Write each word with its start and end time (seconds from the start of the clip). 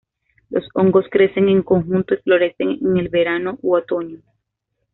Los 0.49 0.65
hongos 0.73 1.05
crecen 1.11 1.47
en 1.47 1.61
conjunto 1.61 2.15
y 2.15 2.21
florecen 2.23 2.71
en 2.81 2.97
el 2.97 3.09
verano 3.09 3.59
u 3.61 3.75
otoño. 3.75 4.17